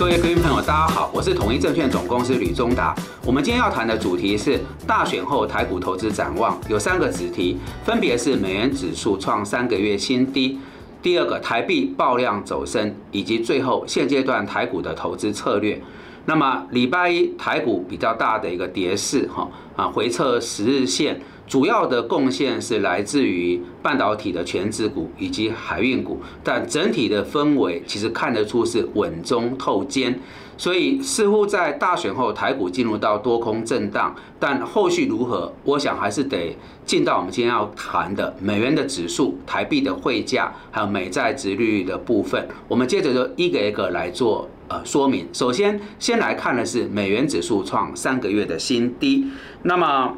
[0.00, 2.94] 各位观众朋友，大家好，我是统一证券总公司吕中达。
[3.22, 10.58] 我们今天要谈的主题是大选后台股投资展望，有三个子题，分别是美元指数创三个月新低，
[11.02, 15.78] 第二个台币爆量走升，以及最后现阶段台股的投资策略。
[16.24, 19.46] 那么礼拜一台股比较大的一个跌势，哈
[19.76, 21.20] 啊回撤十日线。
[21.50, 30.16] 主要的贡献是来自于半导体的全指股以及海运股，但整体的氛围其实看得出是稳中透坚，
[30.56, 42.46] 所以似乎在大选后台股进入到多空震荡，但后续如何，我想还是得进到我们今天要谈的美元的指数、台币的汇价，还有美债值率的部分。
[42.68, 45.26] 我们接着就一个一个来做呃说明。
[45.32, 49.26] 首先，先来看的是美元指数创三个月的新低，
[49.64, 50.14] 那么。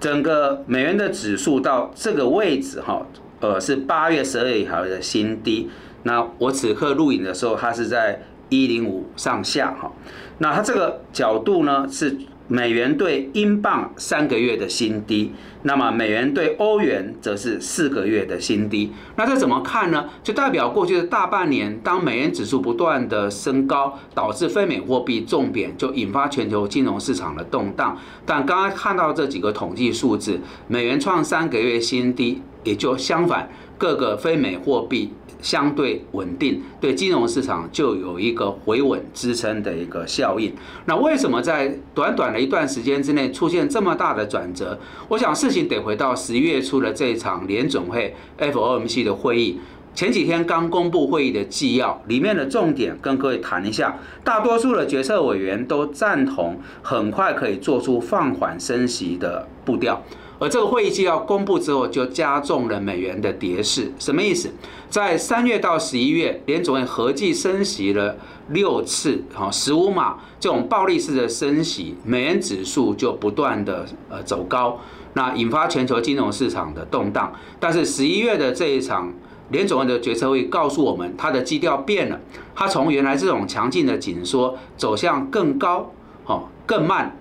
[0.00, 3.06] 整个美元的指数到这个位置，哈，
[3.40, 5.68] 呃，是八月十二号的新低。
[6.02, 9.92] 那我此刻录影的时候，它是在一零五上下，哈。
[10.38, 12.16] 那它这个角度呢是。
[12.48, 18.92] 美元对英镑三个月的新低，那么美元对欧元则是四个月的新低。
[19.16, 20.08] 那这怎么看呢？
[20.22, 27.98] 就代表过去的大半年，当美元指数不断的升高，导致非美货币重贬，就引发全球金融市场的动荡。
[28.24, 35.14] 但刚刚看到这几个统计数字，美元创三个月新低，也就相反，各个非美货币。
[35.42, 40.52] 相对稳定，对金融市场就有一个回稳支撑的一个效应。
[40.86, 44.76] 那为什么在短短的一段时间之内出现这么大的转折？
[45.08, 49.60] 我想事情得回到十一月初的这一场联总会 FOMC 的会议。
[49.94, 53.98] 前几天刚公布会议的纪要，里面的重点跟各位谈一下。
[54.24, 60.02] 大多数的决策委员都赞同，很快可以做出放缓升息的步调。
[60.38, 63.90] 而这个会议纪要公布之后，就加重了美元的跌势。
[63.98, 64.50] 什么意思？
[64.90, 68.16] 在三月到十一月，联总会合计升息了
[68.50, 74.78] 六次，哈，十五码这种暴力式的升息，美元指数就不断的呃走高，
[75.14, 77.32] 那引发全球金融市场的动荡。
[77.58, 79.12] 但是十一月的这一场
[79.50, 82.20] 联总会的决策会告诉我们，它的基调变了，
[82.54, 85.90] 它从原来这种强劲的紧缩走向更高，
[86.26, 87.16] 哦，更慢，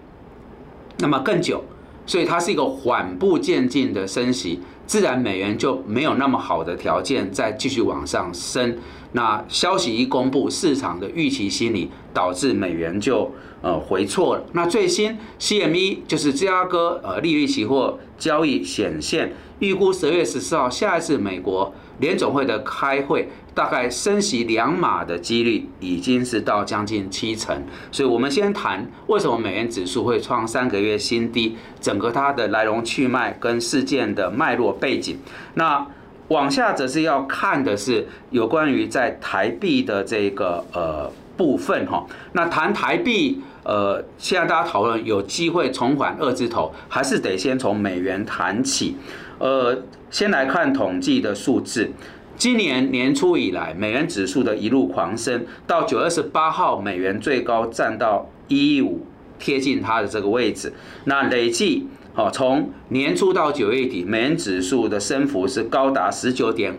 [1.00, 1.64] 那么更久。
[2.06, 8.78] 所以它是一个缓步渐进的升息，自然美元就没有那么好的条件再继续往上升。
[9.16, 13.32] 那消息一公布，市场的预期心理导致美元就
[13.62, 14.44] 呃回错了。
[14.52, 23.30] 那最新 CME 就是芝加哥呃利率期货交易显现，预估十月十四号下一次美国联总会的开会。
[23.56, 35.18] 大概升息两码的几率已经是到将近七成，所以我们先谈为什么美元指数会创三个月新低，整个它的来龙去脉跟事件的脉络背景。
[35.54, 35.88] 那
[36.30, 42.06] 往下则是要看的是有关于在台币的这个呃部分哈。
[42.34, 48.96] 那谈台币呃，现在大家讨论有机会重返二字头，还是得先从美元谈起。
[49.40, 51.92] 呃，先来看统计的数字。
[52.38, 59.06] 今年年初以来，美元指数的一路狂升，到九月二十八号，美元最高站到一五，
[59.40, 60.72] 贴近它的这个位置。
[61.06, 66.76] 那累计，哦，从年初到九月底，美元指数的升幅是高达十九点。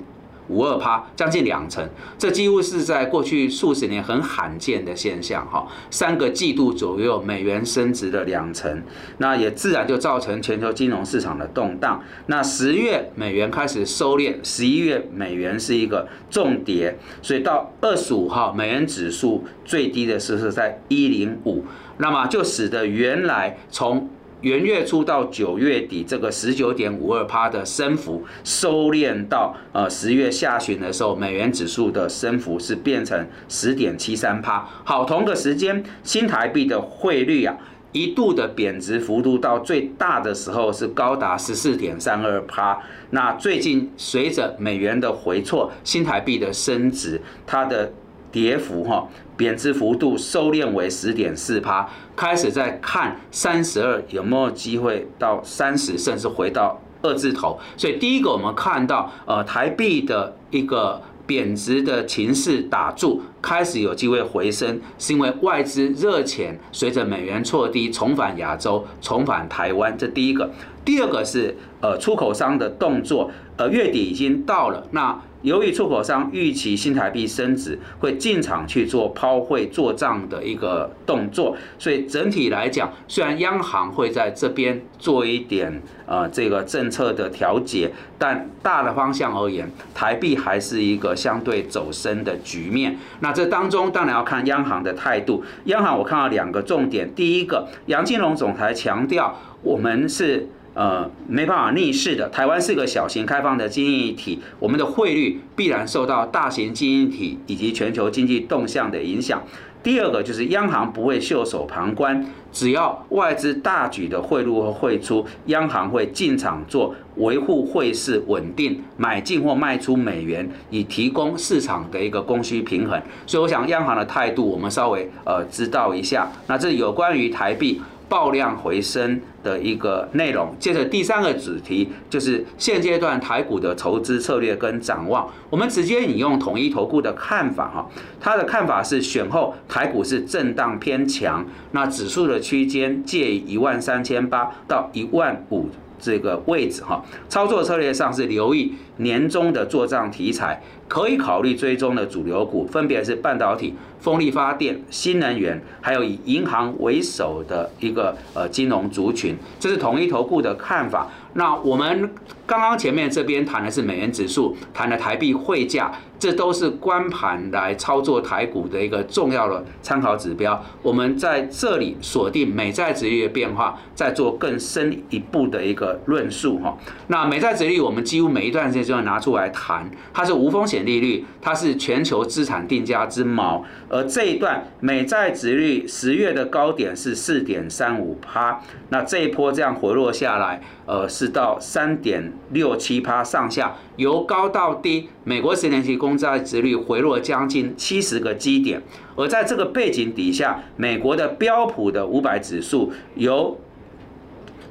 [0.48, 1.84] 五二趴，将近两成，
[2.16, 5.66] 这几乎是在过去数十年很罕见的现象哈。
[5.90, 8.80] 三个季度左右，美元升值了两成，
[9.18, 12.00] 那也自然就造成全球金融市场的动荡。
[12.26, 21.64] 那十月美元开始收敛，十一月美元是一个重跌，所以到二十五号，美元指数最低的时候是在一零五，
[21.98, 24.08] 那么就使得原来从
[24.42, 34.68] 元月初到九月底，这个十九点五二趴的升幅收敛到呃十月下旬的时候，美元指数的升幅是变成十点七三趴。
[34.84, 37.56] 好，同个时间，新台币的汇率啊，
[37.92, 42.78] 一度的贬值幅度到最大的时候是高达十四点三二趴。
[43.10, 47.90] 那最近随着美元的回挫，新台币的升值，它的
[48.30, 49.08] 跌幅哈。
[49.36, 51.86] 贬值幅度收敛为十点四趴，
[52.16, 57.58] 开始在看三十二有没有机会到三十，甚至回到二字头。
[57.76, 69.96] 所以第一个我们看到，呃，台币的一个贬值的情势打住，开始有机会回升，是因为外资热钱随着美元错低重返亚洲，重返台湾。
[69.96, 70.50] 这第一个。
[70.84, 75.20] 第二个是呃出口商的动作，呃月底已经到了，那。
[75.42, 92.96] 由于出口商预期新台币升值，会进场去做抛汇做账的一个动作，所以整体来讲，虽然央行会在这边做一点呃这个政策的调节，但大的方向而言，台币还是一个相对走升的局面。
[93.26, 95.42] 那这当中当然要看央行的态度。
[95.64, 100.48] 央行我看到两个重点，第一个，杨金龙总裁强调，我们是。
[100.76, 102.28] 呃，没办法逆势的。
[102.28, 109.42] 台湾是个小型开放的经济体，我们的汇率必然受到大型经济体以及全球经济动向的影响。
[109.82, 123.00] 第二个就是央行不会袖手旁观，只要外资大举的汇入和汇出，央行会进场做维护汇市稳定，买进或卖出美元，以提供市场的一个供需平衡。
[123.26, 126.28] 所以，我想央行的态度，我们稍微呃知道一下。
[126.48, 127.80] 那这有关于台币。
[128.08, 130.54] 爆量回升的一个内容。
[130.58, 135.28] 接着第三个主题就是现阶段台股的筹资策略跟展望。
[135.50, 145.68] 我们直接引用统一投顾的看法哈，他的看法是选后台股是震荡偏强，那指数的区间介于一万三千八到一万五。
[145.98, 161.08] 这个位置哈，操作策略上是留意年终的做账题材，可以考虑追踪的主流股，分别是半导体、风力发电、新能源，还有以银行为首的一个呃金融族群，这是统一投顾的看法。
[161.36, 162.10] 那我们
[162.46, 165.92] 刚刚前面这边谈的是美元指数，谈的台币汇价。
[166.18, 170.64] 这都是关盘来操作台股的一个重要的参考指标。
[170.80, 176.74] 我们在这里锁定美债值率的变化，再做更深一步的一个论述哈。
[177.08, 183.60] 那美债值率我们几乎每一段时间就要拿出来谈，它是无风险利率，它是全球资产定价之锚。
[183.90, 193.76] 而这一段美债值率十月的高点是四点三五趴，那这一波这样回落下来，呃，是到三点六七趴上下。
[193.96, 198.82] 由高到低，美国十年期公债殖率回落将近七十个基点，
[199.16, 203.58] 而在这个背景底下，美国的标普的五百指数由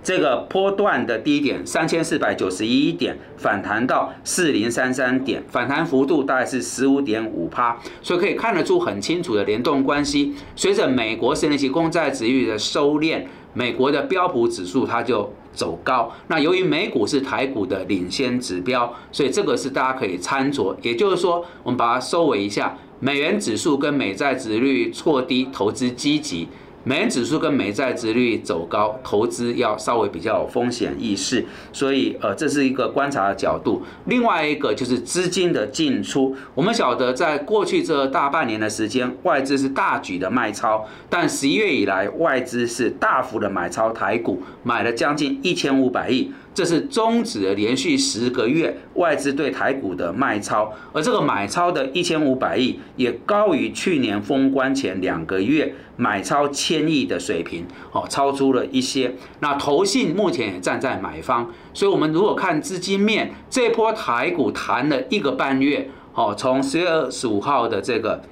[0.05, 10.35] 这个波段的低点三千四百九十一点反弹到四零三三点，反弹幅度大概是十五点五趴，所以可以看得出很清楚的联动关系。
[10.55, 13.23] 随着美国十年期公债殖率的收敛，
[13.53, 15.33] 美国的标普指数它就。
[15.55, 20.75] 走高，那由于美股是台股的领先指标，所以这个是大家可以参酌。
[20.81, 26.49] 也就是说，我们把它收尾一下，美元指数跟美债值率错低，投资积极。
[26.87, 31.43] 美元指数跟美债值率走高，投资要稍微比较有风险意识，
[31.73, 33.81] 所以呃这是一个观察的角度。
[34.05, 46.31] 另外一个就是资金的进出，我们晓得在过去这大半年的时间，外资是大举的卖超，但十一月以来外资是大幅的买超台股，买了将近一千五百亿。
[46.55, 59.13] 这是终止了连续十个月外资对台股的卖超，而这个买超的一千五百亿也高于去年封关前两个月买超千亿的水平，哦，超出了一些。
[59.41, 68.23] 那投信目前也站在买方，所以我们如果看资金面，这波台股弹了一个半月，哦，从十月二十五号的这个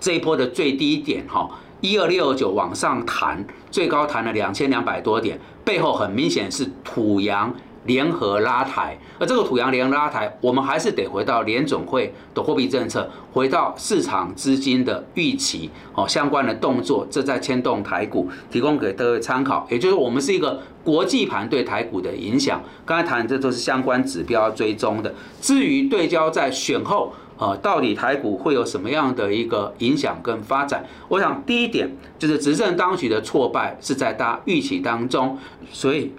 [0.00, 1.50] 这一波的最低点，哈。
[1.80, 19.66] 一二六九往上弹，最高弹了两千两百多点，背后很明显是土洋联合拉抬，而这个土洋联合拉抬，我们还是得回到联总会的货币政策，回到市场资金的预期，哦，相关的动作，这在牵动台股，提供给各位参考。
[19.70, 25.14] 也就是我们是一个国际盘对台股的影响，刚才谈的这都是相关指标追踪的。
[25.40, 27.12] 至于对焦在选后。
[27.38, 30.86] 呃，到底台股会有什么样的一个影响跟发展？
[31.08, 35.36] 我想第一点就是执政当局的挫败是在大家预期当中，
[35.70, 36.12] 所以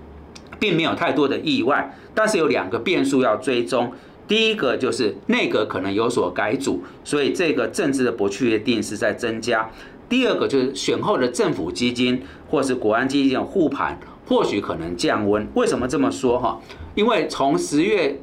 [0.60, 1.96] 并没有太多的意外。
[2.14, 3.92] 但是有两个变数要追踪，
[4.26, 9.70] 第一个就是内阁可能有所改组，所以这个政治的不确定是在增加。
[10.06, 15.46] 第二个就是选后的政府基金或是国安基金的护盘，或许可能降温。
[15.54, 16.60] 为什么这么说哈？
[16.94, 18.20] 因为从十月。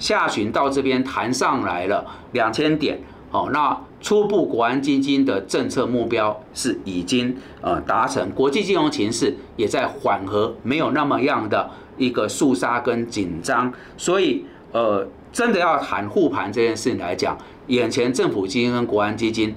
[0.00, 2.98] 下旬到这边弹上来了两千点，
[3.30, 19.54] 好，那初步国安基金的政策目标是已经呃达成，国际金融形势也在缓和，没有那么样的一个肃杀跟紧张，所以呃真的要谈护盘这件事情来讲，眼前政府基金跟国安基金，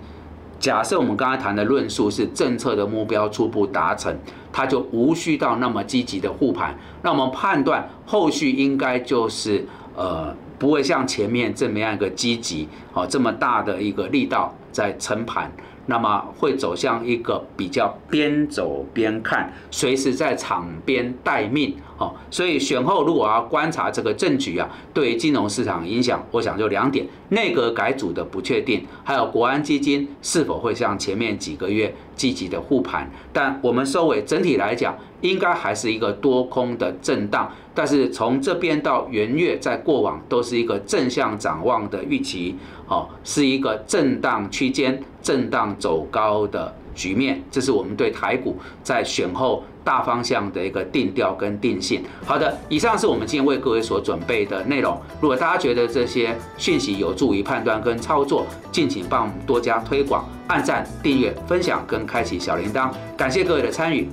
[0.60, 4.14] 假设我们刚才谈的论述是政策的目标初步达成，
[4.52, 9.66] 它就无需到那么积极的护盘，那我们判断后续应该就是。
[9.96, 15.52] 呃，不会像前面这么样一个积极，哦，这么大的一个力道在撑盘。
[15.86, 21.76] 那么会走向一个比较边走边看，随时在场边待命。
[21.98, 33.10] 哦，所以选后如果要观察这个政局啊，对于金融市场影响，我想就两点：内阁改组的不确定，还有国安基金是否会像前面几个月积极的护盘。
[33.32, 37.52] 但我们收尾整体来讲，应该还是一个多空的震荡。
[37.74, 42.56] 但是从这边到元月，在过往都是一个正向展望的预期，
[42.88, 47.42] 哦，是一个震荡区间、震荡走高的局面。
[47.50, 49.64] 这是我们对台股在选后。
[49.84, 52.04] 大方向的一个定调跟定性。
[52.26, 55.00] 好的，以上是我们今天为各位所准备的内容。
[55.22, 62.92] 如果大家觉得这些讯息有助于判断跟操作，敬请帮我们多加推广、按赞、订阅、分享跟开启小铃铛。
[63.18, 64.10] 感谢各位的参与。